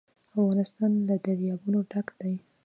افغانستان 0.35 0.91
له 1.07 1.15
دریابونه 1.25 1.79
ډک 1.91 2.07
دی. 2.19 2.35